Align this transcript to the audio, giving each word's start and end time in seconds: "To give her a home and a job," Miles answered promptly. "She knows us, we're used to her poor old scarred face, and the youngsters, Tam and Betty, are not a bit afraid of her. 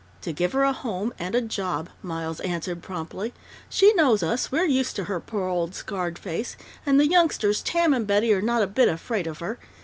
"To 0.23 0.33
give 0.33 0.53
her 0.53 0.63
a 0.63 0.73
home 0.73 1.13
and 1.19 1.35
a 1.35 1.41
job," 1.41 1.87
Miles 2.01 2.39
answered 2.39 2.81
promptly. 2.81 3.35
"She 3.69 3.93
knows 3.93 4.23
us, 4.23 4.51
we're 4.51 4.65
used 4.65 4.95
to 4.95 5.03
her 5.03 5.19
poor 5.19 5.47
old 5.47 5.75
scarred 5.75 6.17
face, 6.17 6.57
and 6.87 6.99
the 6.99 7.05
youngsters, 7.05 7.61
Tam 7.61 7.93
and 7.93 8.07
Betty, 8.07 8.33
are 8.33 8.41
not 8.41 8.63
a 8.63 8.65
bit 8.65 8.89
afraid 8.89 9.27
of 9.27 9.37
her. 9.37 9.59